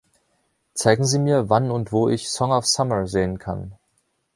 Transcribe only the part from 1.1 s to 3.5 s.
mir, wann und wo ich „Song of Summer“ sehen